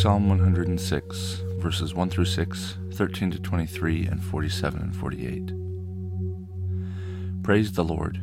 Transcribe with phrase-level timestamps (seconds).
[0.00, 7.42] Psalm 106, verses 1 through 6, 13 to 23, and 47 and 48.
[7.42, 8.22] Praise the Lord.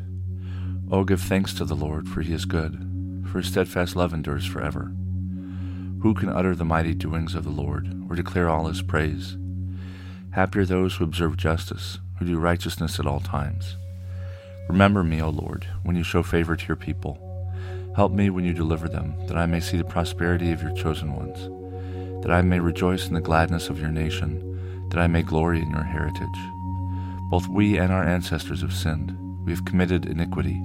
[0.90, 4.46] Oh, give thanks to the Lord, for he is good, for his steadfast love endures
[4.46, 4.94] forever.
[6.02, 9.36] Who can utter the mighty doings of the Lord, or declare all his praise?
[10.32, 13.76] Happy are those who observe justice, who do righteousness at all times.
[14.70, 17.20] Remember me, O Lord, when you show favor to your people.
[17.98, 21.14] Help me when you deliver them, that I may see the prosperity of your chosen
[21.14, 21.50] ones
[22.26, 25.70] that I may rejoice in the gladness of your nation, that I may glory in
[25.70, 26.40] your heritage.
[27.30, 29.16] Both we and our ancestors have sinned.
[29.46, 30.60] We have committed iniquity,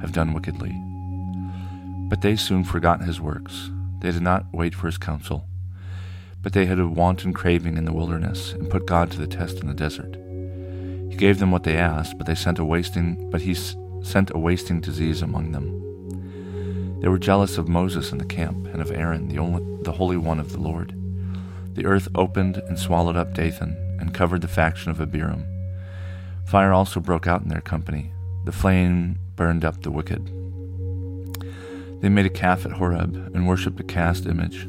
[0.00, 0.74] have done wickedly.
[2.08, 3.70] But they soon forgot his works.
[4.00, 5.44] They did not wait for his counsel.
[6.40, 9.60] But they had a wanton craving in the wilderness, and put God to the test
[9.60, 10.16] in the desert.
[11.10, 14.38] He gave them what they asked, but they sent a wasting but he sent a
[14.38, 17.00] wasting disease among them.
[17.02, 20.16] They were jealous of Moses in the camp, and of Aaron, the only the holy
[20.16, 20.94] one of the Lord.
[21.74, 25.46] The earth opened and swallowed up Dathan, and covered the faction of Abiram.
[26.44, 28.12] Fire also broke out in their company.
[28.44, 30.26] The flame burned up the wicked.
[32.02, 34.68] They made a calf at Horeb, and worshipped a cast image.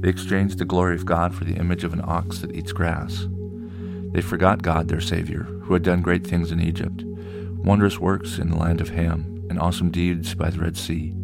[0.00, 3.26] They exchanged the glory of God for the image of an ox that eats grass.
[4.12, 7.02] They forgot God, their Savior, who had done great things in Egypt,
[7.56, 11.14] wondrous works in the land of Ham, and awesome deeds by the Red Sea.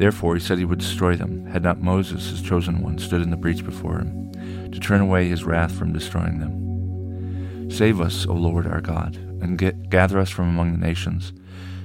[0.00, 3.28] Therefore he said he would destroy them, had not Moses, his chosen one, stood in
[3.28, 4.32] the breach before him,
[4.72, 7.70] to turn away his wrath from destroying them.
[7.70, 11.34] Save us, O Lord our God, and get, gather us from among the nations,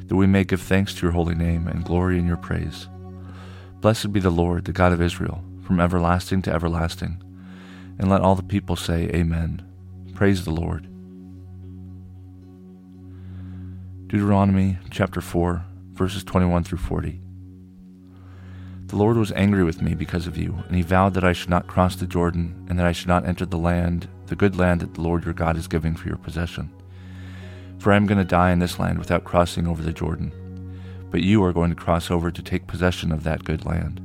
[0.05, 2.87] that we may give thanks to your holy name and glory in your praise.
[3.81, 7.21] Blessed be the Lord, the God of Israel, from everlasting to everlasting.
[7.99, 9.61] And let all the people say, Amen.
[10.13, 10.87] Praise the Lord.
[14.07, 17.24] Deuteronomy chapter 4, verses 21 through 40.
[18.95, 21.50] The Lord was angry with me because of you, and he vowed that I should
[21.50, 24.79] not cross the Jordan, and that I should not enter the land, the good land
[24.79, 26.72] that the Lord your God is giving for your possession.
[27.78, 30.31] For I am going to die in this land without crossing over the Jordan.
[31.11, 34.00] But you are going to cross over to take possession of that good land.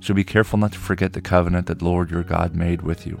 [0.00, 3.06] So be careful not to forget the covenant that the Lord your God made with
[3.06, 3.20] you,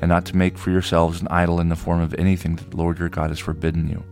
[0.00, 2.78] and not to make for yourselves an idol in the form of anything that the
[2.78, 4.02] Lord your God has forbidden you.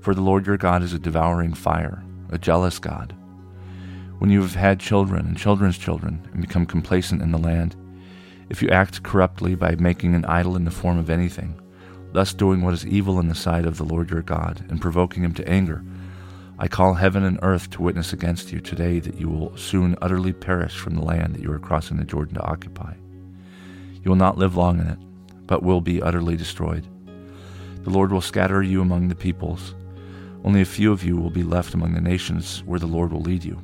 [0.00, 3.17] For the Lord your God is a devouring fire, a jealous God
[4.18, 7.76] when you have had children and children's children and become complacent in the land,
[8.48, 11.60] if you act corruptly by making an idol in the form of anything,
[12.12, 15.22] thus doing what is evil in the sight of the Lord your God, and provoking
[15.22, 15.84] him to anger,
[16.58, 20.32] I call heaven and earth to witness against you today that you will soon utterly
[20.32, 22.94] perish from the land that you are crossing the Jordan to occupy.
[24.02, 24.98] You will not live long in it,
[25.46, 26.86] but will be utterly destroyed.
[27.84, 29.74] The Lord will scatter you among the peoples.
[30.42, 33.20] Only a few of you will be left among the nations where the Lord will
[33.20, 33.62] lead you.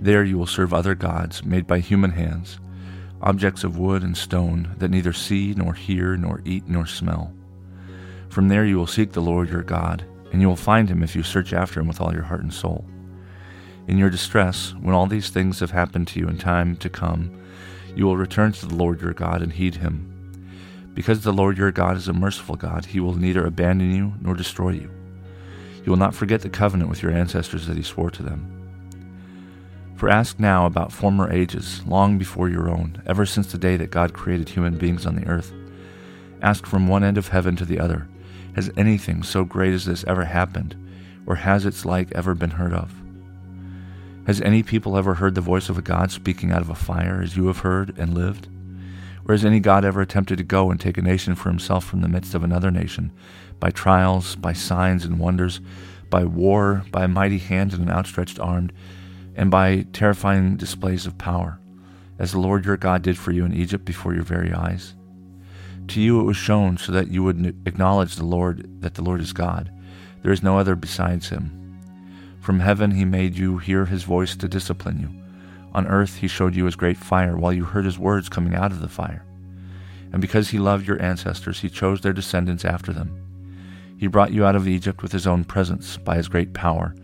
[0.00, 2.58] There you will serve other gods made by human hands,
[3.22, 7.32] objects of wood and stone that neither see nor hear nor eat nor smell.
[8.28, 11.14] From there you will seek the Lord your God, and you will find him if
[11.14, 12.84] you search after him with all your heart and soul.
[13.86, 17.30] In your distress, when all these things have happened to you in time to come,
[17.94, 20.10] you will return to the Lord your God and heed him.
[20.94, 24.34] Because the Lord your God is a merciful God, he will neither abandon you nor
[24.34, 24.90] destroy you.
[25.82, 28.63] He will not forget the covenant with your ancestors that he swore to them.
[29.96, 33.92] For ask now about former ages, long before your own, ever since the day that
[33.92, 35.52] God created human beings on the earth.
[36.42, 38.08] Ask from one end of heaven to the other
[38.56, 40.76] Has anything so great as this ever happened,
[41.26, 42.92] or has its like ever been heard of?
[44.26, 47.20] Has any people ever heard the voice of a God speaking out of a fire
[47.22, 48.48] as you have heard and lived?
[49.28, 52.00] Or has any God ever attempted to go and take a nation for himself from
[52.00, 53.12] the midst of another nation,
[53.60, 55.60] by trials, by signs and wonders,
[56.10, 58.70] by war, by a mighty hand and an outstretched arm?
[59.36, 61.58] And by terrifying displays of power,
[62.18, 64.94] as the Lord your God did for you in Egypt before your very eyes.
[65.88, 69.20] To you it was shown so that you would acknowledge the Lord, that the Lord
[69.20, 69.70] is God.
[70.22, 71.60] There is no other besides him.
[72.40, 75.08] From heaven he made you hear his voice to discipline you.
[75.74, 78.72] On earth he showed you his great fire while you heard his words coming out
[78.72, 79.24] of the fire.
[80.12, 83.20] And because he loved your ancestors, he chose their descendants after them.
[83.98, 86.94] He brought you out of Egypt with his own presence by his great power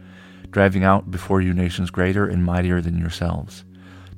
[0.50, 3.64] driving out before you nations greater and mightier than yourselves,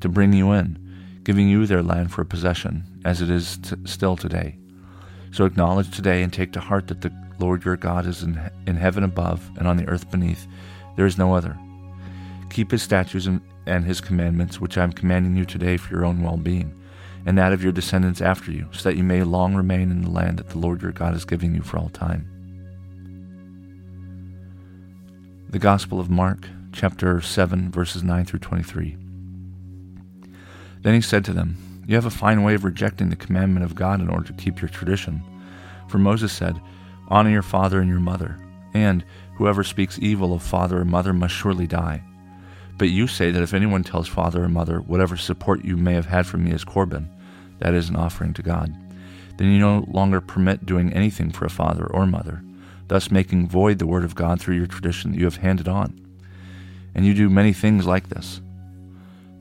[0.01, 0.79] to bring you in,
[1.25, 4.57] giving you their land for possession, as it is t- still today.
[5.31, 8.77] So acknowledge today and take to heart that the Lord your God is in, in
[8.77, 10.47] heaven above and on the earth beneath.
[10.97, 11.59] There is no other.
[12.51, 16.05] Keep his statutes and, and his commandments, which I am commanding you today for your
[16.05, 16.79] own well being,
[17.25, 20.11] and that of your descendants after you, so that you may long remain in the
[20.11, 22.32] land that the Lord your God is giving you for all time.
[25.53, 28.97] The Gospel of Mark, chapter 7, verses 9 through 23.
[30.81, 33.75] Then he said to them, You have a fine way of rejecting the commandment of
[33.75, 35.23] God in order to keep your tradition.
[35.89, 36.59] For Moses said,
[37.09, 38.39] Honor your father and your mother,
[38.73, 39.05] and
[39.35, 42.03] whoever speaks evil of father or mother must surely die.
[42.79, 46.07] But you say that if anyone tells father or mother, Whatever support you may have
[46.07, 47.11] had from me is Corban,
[47.59, 48.75] that is an offering to God,
[49.37, 52.43] then you no longer permit doing anything for a father or mother,
[52.89, 55.99] thus making void the word of God through your tradition that you have handed on.
[56.95, 58.41] And you do many things like this.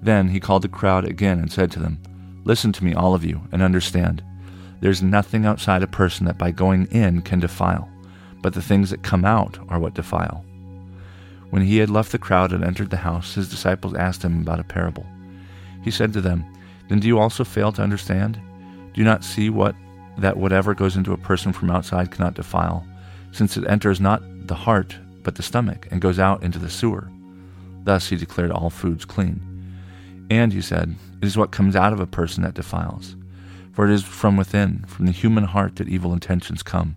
[0.01, 1.99] Then he called the crowd again and said to them,
[2.43, 4.23] Listen to me, all of you, and understand.
[4.79, 7.87] There's nothing outside a person that by going in can defile,
[8.41, 10.43] but the things that come out are what defile.
[11.51, 14.59] When he had left the crowd and entered the house, his disciples asked him about
[14.59, 15.05] a parable.
[15.83, 16.45] He said to them,
[16.89, 18.41] Then do you also fail to understand?
[18.93, 19.75] Do you not see what
[20.17, 22.85] that whatever goes into a person from outside cannot defile,
[23.31, 27.09] since it enters not the heart, but the stomach, and goes out into the sewer?
[27.83, 29.41] Thus he declared all foods clean.
[30.29, 33.15] And, he said, it is what comes out of a person that defiles.
[33.73, 36.95] For it is from within, from the human heart, that evil intentions come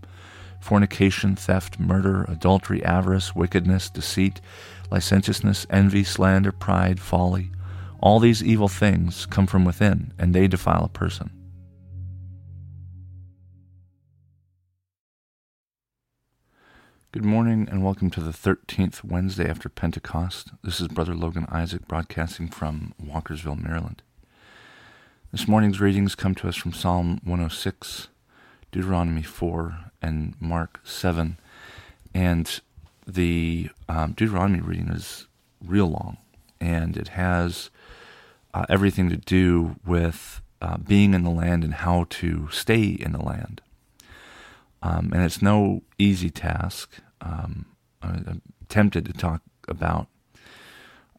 [0.61, 4.41] fornication, theft, murder, adultery, avarice, wickedness, deceit,
[4.91, 7.51] licentiousness, envy, slander, pride, folly.
[8.01, 11.31] All these evil things come from within, and they defile a person.
[17.15, 20.49] Good morning and welcome to the 13th Wednesday after Pentecost.
[20.65, 24.03] This is Brother Logan Isaac broadcasting from Walkersville, Maryland.
[25.31, 28.09] This morning's readings come to us from Psalm 106,
[28.73, 31.39] Deuteronomy 4, and Mark 7.
[32.13, 32.61] And
[33.07, 35.29] the um, Deuteronomy reading is
[35.65, 36.17] real long,
[36.61, 37.71] and it has
[38.53, 43.13] uh, everything to do with uh, being in the land and how to stay in
[43.13, 43.61] the land.
[44.85, 47.01] Um, and it's no easy task.
[47.25, 47.67] Um,
[48.03, 50.09] I'm tempted to talk about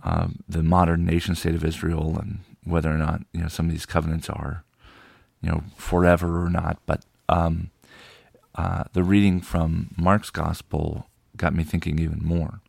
[0.03, 3.71] uh, the modern nation state of Israel and whether or not you know some of
[3.71, 4.63] these covenants are
[5.41, 6.79] you know forever or not.
[6.85, 7.71] But um,
[8.53, 12.61] uh, the reading from Mark's gospel got me thinking even more.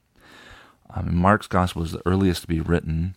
[0.95, 3.17] Um, Mark's gospel is the earliest to be written,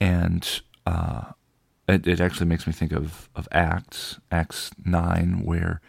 [0.00, 1.32] and uh,
[1.88, 5.80] it, it, actually makes me think of, of Acts, Acts 9, where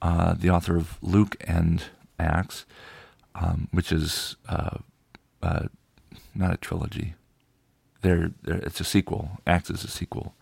[0.00, 1.84] uh, the author of Luke and
[2.18, 2.64] Acts,
[3.34, 4.78] um, which is uh,
[5.42, 5.66] uh,
[6.34, 7.14] not a trilogy.
[8.02, 9.38] They're, they're, it's a sequel.
[9.46, 10.34] Acts is a sequel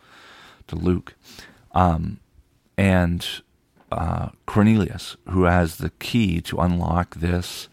[0.68, 1.14] to Luke.
[1.72, 2.20] Um,
[2.76, 3.26] and
[3.90, 7.68] uh, Cornelius, who has the key to unlock this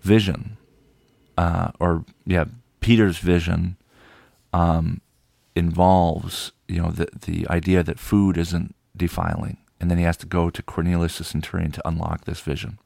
[0.00, 0.56] vision,
[1.36, 2.44] uh, or yeah,
[2.80, 3.76] Peter's vision
[4.52, 5.00] um,
[5.54, 10.26] involves you know the the idea that food isn't defiling and then he has to
[10.26, 12.78] go to Cornelius the centurion to unlock this vision.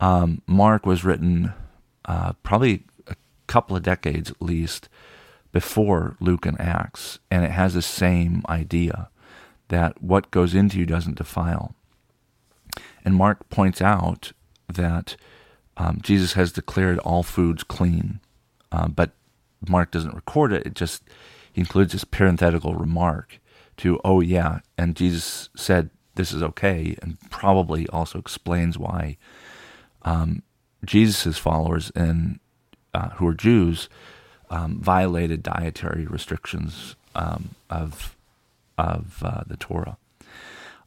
[0.00, 1.52] Um, Mark was written
[2.04, 3.16] uh, probably a
[3.46, 4.88] couple of decades at least
[5.52, 9.08] before Luke and Acts, and it has the same idea
[9.68, 11.74] that what goes into you doesn't defile.
[13.04, 14.32] And Mark points out
[14.68, 15.16] that
[15.76, 18.20] um, Jesus has declared all foods clean,
[18.72, 19.12] uh, but
[19.66, 20.66] Mark doesn't record it.
[20.66, 21.02] It just
[21.54, 23.40] includes this parenthetical remark
[23.78, 29.16] to, oh, yeah, and Jesus said this is okay, and probably also explains why
[30.02, 30.42] um,
[30.84, 32.40] Jesus' followers and
[32.94, 33.88] uh, who are Jews
[34.50, 38.16] um, violated dietary restrictions um, of
[38.76, 39.96] of uh, the Torah.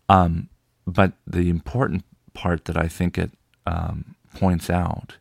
[0.08, 0.50] Um,
[0.88, 3.32] but the important part that I think it
[3.68, 5.18] um, points out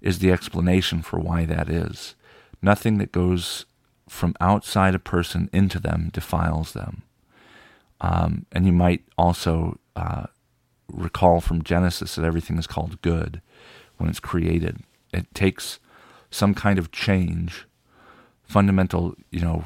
[0.00, 2.14] is the explanation for why that is.
[2.60, 3.66] Nothing that goes
[4.12, 7.02] from outside a person into them defiles them.
[8.02, 10.26] Um, and you might also uh,
[10.92, 13.40] recall from Genesis that everything is called good
[13.96, 14.80] when it's created.
[15.14, 15.78] It takes
[16.30, 17.66] some kind of change,
[18.42, 19.64] fundamental, you know,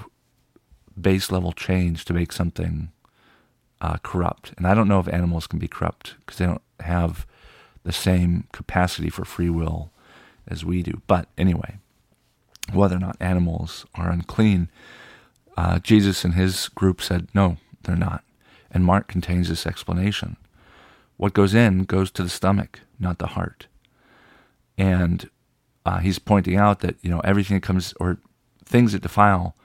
[0.99, 2.93] base level change to make something
[3.81, 4.55] uh, corrupt.
[4.57, 7.27] And I don't know if animals can be corrupt because they don't have
[7.83, 9.91] the same capacity for free will
[10.47, 11.03] as we do.
[11.09, 11.79] But anyway,
[12.73, 14.69] whether or not animals are unclean,
[15.57, 18.23] uh, Jesus and his group said, no, they're not.
[18.71, 20.37] And Mark contains this explanation.
[21.17, 23.69] What goes in goes to the stomach, not the heart.
[24.77, 25.31] And
[25.87, 28.19] uh, he's pointing out that, you know, everything that comes, or
[28.65, 29.57] things that defile,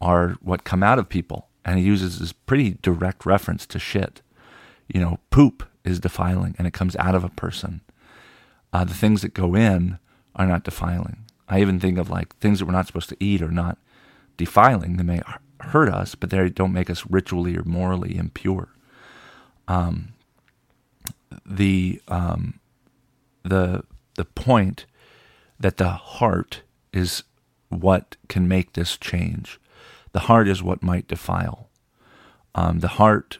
[0.00, 1.48] are what come out of people.
[1.64, 4.22] And he uses this pretty direct reference to shit.
[4.86, 7.80] You know, poop is defiling and it comes out of a person.
[8.72, 9.98] Uh, the things that go in
[10.36, 11.24] are not defiling.
[11.48, 13.78] I even think of like things that we're not supposed to eat or not
[14.36, 14.96] defiling.
[14.96, 15.22] They may
[15.60, 18.68] hurt us, but they don't make us ritually or morally impure.
[19.68, 20.14] Um,
[21.44, 22.60] the um,
[23.42, 23.84] the
[24.14, 24.86] the point
[25.58, 26.62] that the heart
[26.92, 27.22] is
[27.68, 29.60] what can make this change.
[30.12, 31.68] The heart is what might defile.
[32.54, 33.38] Um, the heart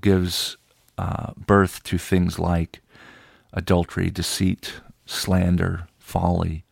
[0.00, 0.56] gives
[0.98, 2.80] uh, birth to things like
[3.52, 6.64] adultery, deceit, slander, folly,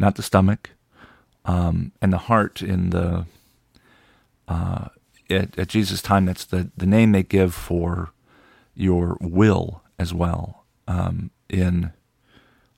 [0.00, 0.70] not the stomach,
[1.44, 3.26] um, and the heart in the
[4.48, 4.88] uh,
[5.28, 6.26] at, at Jesus' time.
[6.26, 8.10] That's the the name they give for
[8.74, 10.64] your will as well.
[10.88, 11.92] Um, in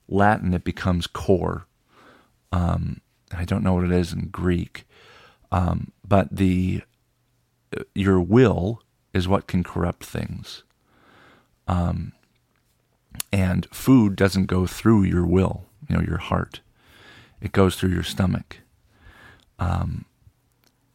[0.07, 1.65] Latin, it becomes cor.
[2.51, 3.01] Um,
[3.35, 4.85] I don't know what it is in Greek,
[5.51, 6.81] um, but the
[7.95, 10.63] your will is what can corrupt things.
[11.67, 12.11] Um,
[13.31, 16.61] and food doesn't go through your will, you know, your heart.
[17.43, 18.59] It goes through your stomach.
[19.59, 20.05] Um,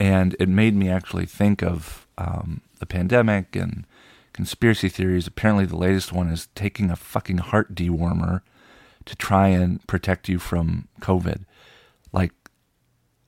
[0.00, 3.87] and it made me actually think of um, the pandemic and
[4.33, 5.26] conspiracy theories.
[5.26, 8.40] Apparently, the latest one is taking a fucking heart dewormer
[9.05, 11.45] to try and protect you from COVID.
[12.12, 12.33] Like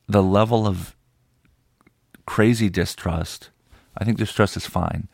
[0.08, 0.96] the level of
[2.24, 3.50] crazy distrust,
[3.98, 5.08] I think distrust is fine,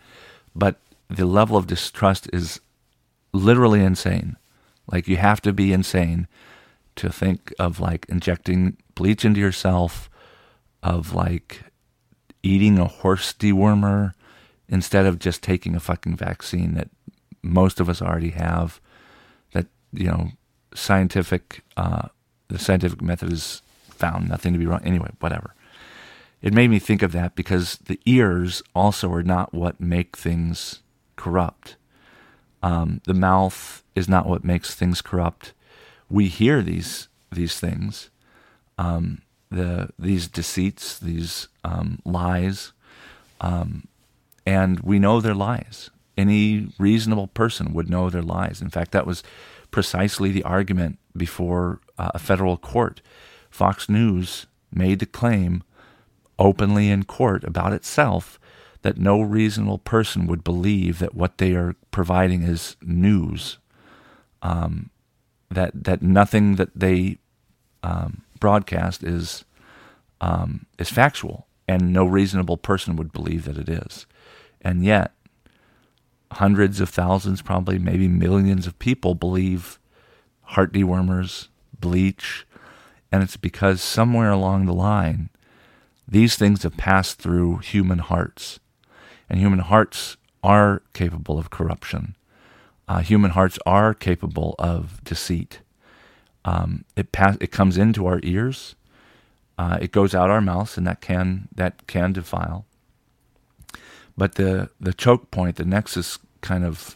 [0.54, 0.76] but
[1.10, 2.60] the level of distrust is
[3.32, 4.36] literally insane.
[4.90, 6.28] Like you have to be insane
[6.96, 10.10] to think of like injecting bleach into yourself,
[10.82, 11.62] of like
[12.42, 14.12] eating a horse dewormer
[14.68, 16.90] instead of just taking a fucking vaccine that
[17.42, 18.80] most of us already have.
[19.52, 20.30] That you know,
[20.74, 22.08] scientific, uh,
[22.48, 24.82] the scientific method is found nothing to be wrong.
[24.84, 25.54] Anyway, whatever.
[26.42, 30.80] It made me think of that because the ears also are not what make things
[31.16, 31.76] corrupt.
[32.62, 35.52] Um, the mouth is not what makes things corrupt.
[36.08, 38.10] We hear these these things,
[38.78, 42.72] um, the these deceits, these um, lies,
[43.40, 43.88] um,
[44.46, 45.90] and we know they're lies.
[46.16, 48.62] Any reasonable person would know they're lies.
[48.62, 49.22] In fact, that was
[49.70, 53.00] precisely the argument before uh, a federal court.
[53.50, 55.62] Fox News made the claim
[56.38, 58.38] openly in court about itself
[58.82, 63.58] that no reasonable person would believe that what they are providing is news.
[64.42, 64.90] Um,
[65.50, 67.18] that that nothing that they
[67.82, 69.44] um, broadcast is
[70.20, 74.06] um, is factual, and no reasonable person would believe that it is.
[74.60, 75.12] And yet,
[76.32, 79.78] hundreds of thousands, probably maybe millions of people believe
[80.42, 81.48] heart dewormers,
[81.78, 82.46] bleach,
[83.12, 85.30] and it's because somewhere along the line,
[86.08, 88.58] these things have passed through human hearts
[89.28, 92.16] and human hearts are capable of corruption.
[92.88, 95.60] Uh, human hearts are capable of deceit.
[96.44, 98.76] Um, it pass, it comes into our ears,
[99.58, 102.64] uh, it goes out our mouths, and that can that can defile.
[104.16, 106.94] But the the choke point, the nexus kind of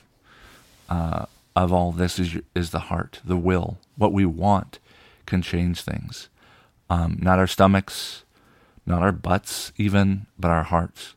[0.89, 3.79] uh, of all this is is the heart, the will.
[3.97, 4.79] What we want
[5.27, 6.29] can change things.
[6.89, 8.25] Um, not our stomachs,
[8.87, 11.15] not our butts, even, but our hearts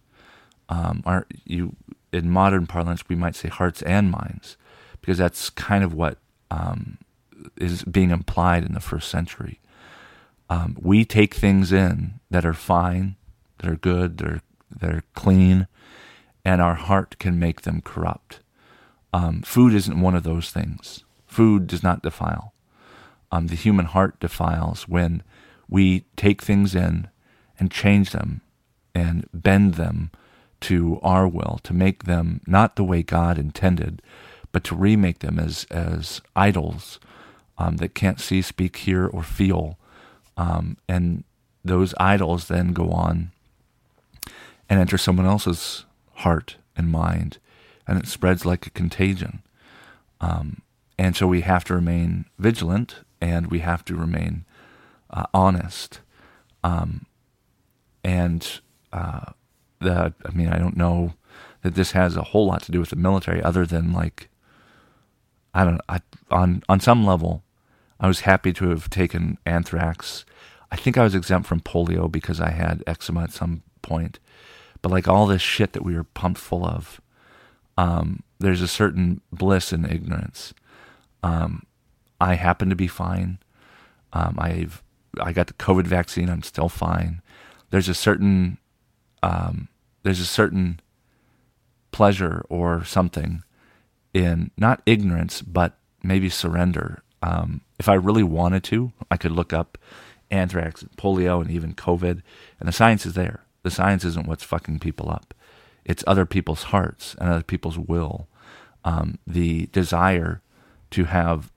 [0.69, 1.75] um, are you
[2.11, 4.57] in modern parlance we might say hearts and minds
[5.03, 6.17] because that's kind of what
[6.49, 6.97] um,
[7.57, 9.59] is being implied in the first century.
[10.49, 13.17] Um, we take things in that are fine,
[13.57, 14.41] that are good, that are,
[14.79, 15.67] that are clean,
[16.45, 18.39] and our heart can make them corrupt.
[19.11, 21.03] Um, food isn't one of those things.
[21.27, 22.53] Food does not defile.
[23.29, 25.21] Um, the human heart defiles when
[25.67, 27.09] we take things in
[27.59, 28.39] and change them
[28.95, 30.11] and bend them
[30.61, 34.01] to our will, to make them not the way God intended,
[34.53, 36.99] but to remake them as as idols
[37.57, 39.77] um, that can't see, speak, hear, or feel,
[40.37, 41.25] um, and
[41.65, 43.31] those idols then go on
[44.69, 47.39] and enter someone else's heart and mind,
[47.85, 49.43] and it spreads like a contagion.
[50.21, 50.61] Um,
[50.97, 54.45] and so we have to remain vigilant, and we have to remain
[55.09, 55.99] uh, honest,
[56.63, 57.05] um,
[58.03, 59.31] and uh,
[59.81, 61.13] that I mean I don't know
[61.61, 64.29] that this has a whole lot to do with the military other than like
[65.53, 65.99] I don't I
[66.31, 67.43] on on some level
[67.99, 70.25] I was happy to have taken anthrax.
[70.71, 74.19] I think I was exempt from polio because I had eczema at some point.
[74.81, 76.99] But like all this shit that we were pumped full of,
[77.77, 80.53] um, there's a certain bliss in ignorance.
[81.21, 81.63] Um,
[82.19, 83.37] I happen to be fine.
[84.11, 84.83] Um, I've
[85.21, 86.29] I got the COVID vaccine.
[86.29, 87.21] I'm still fine
[87.73, 88.59] there's a certain
[89.23, 89.67] um,
[90.03, 90.79] there's a certain
[91.91, 93.41] pleasure or something
[94.13, 97.03] in not ignorance, but maybe surrender.
[97.21, 99.77] Um, if I really wanted to, I could look up
[100.29, 102.21] anthrax, polio, and even COVID,
[102.59, 103.43] and the science is there.
[103.63, 105.33] The science isn't what's fucking people up.
[105.85, 108.27] It's other people's hearts and other people's will.
[108.85, 110.41] Um, the desire
[110.91, 111.51] to have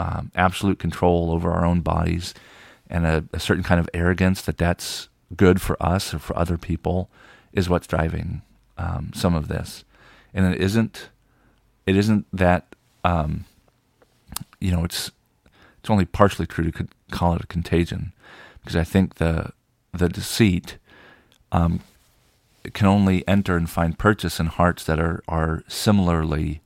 [0.00, 2.34] um, absolute control over our own bodies
[2.88, 6.58] and a, a, certain kind of arrogance that that's good for us or for other
[6.58, 7.10] people
[7.52, 8.42] is what's driving
[8.78, 9.84] um, some of this.
[10.34, 11.10] And it isn't.
[11.86, 12.66] It isn't that.
[13.04, 13.44] Um,
[14.60, 15.10] you know, it's
[15.80, 18.12] it's only partially true to call it a contagion,
[18.60, 19.52] because I think the
[19.92, 20.78] the deceit
[21.50, 21.80] um,
[22.72, 26.60] can only enter and find purchase in hearts that are are similarly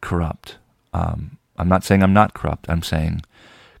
[0.00, 0.58] corrupt.
[0.92, 2.66] Um, I'm not saying I'm not corrupt.
[2.68, 3.22] I'm saying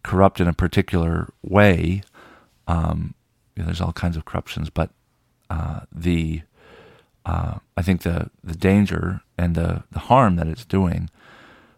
[0.02, 2.02] corrupt in a particular way.
[2.66, 3.14] Um,
[3.54, 4.90] you know, there's all kinds of corruptions, but
[5.48, 6.42] uh, the
[7.26, 11.10] uh, I think the the danger and the the harm that it's doing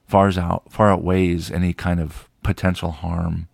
[0.06, 3.48] far out far outweighs any kind of potential harm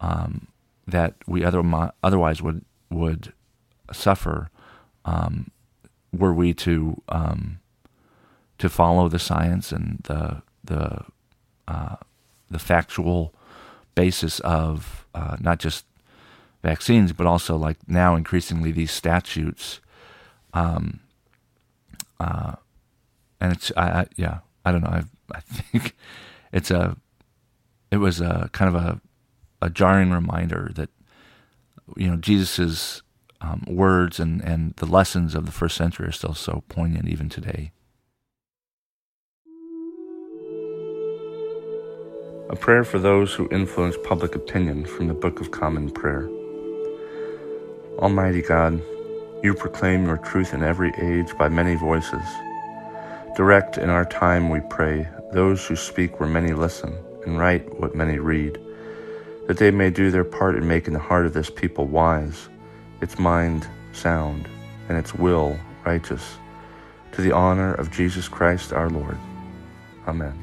[0.00, 0.48] um,
[0.86, 1.62] that we other,
[2.02, 3.32] otherwise would would
[3.92, 4.50] suffer
[5.04, 5.50] um,
[6.12, 7.58] were we to um,
[8.58, 11.04] to follow the science and the the
[11.68, 11.96] uh,
[12.50, 13.34] the factual
[13.94, 15.84] basis of uh, not just
[16.62, 19.80] vaccines, but also like now increasingly these statutes.
[20.54, 21.00] Um,
[22.20, 22.54] uh,
[23.40, 25.94] and it's I, I, yeah I don't know I I think
[26.52, 26.96] it's a
[27.90, 29.00] it was a kind of a
[29.60, 30.90] a jarring reminder that
[31.96, 33.02] you know Jesus's
[33.40, 37.28] um, words and and the lessons of the first century are still so poignant even
[37.28, 37.72] today.
[42.50, 46.26] A prayer for those who influence public opinion from the Book of Common Prayer.
[47.98, 48.80] Almighty God,
[49.42, 52.22] you proclaim your truth in every age by many voices.
[53.36, 57.94] Direct in our time, we pray, those who speak where many listen and write what
[57.94, 58.58] many read,
[59.46, 62.48] that they may do their part in making the heart of this people wise,
[63.00, 64.48] its mind sound,
[64.88, 66.36] and its will righteous,
[67.12, 69.18] to the honor of Jesus Christ our Lord.
[70.06, 70.34] Amen.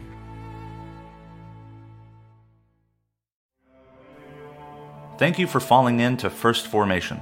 [5.17, 7.21] Thank you for falling in to First Formation,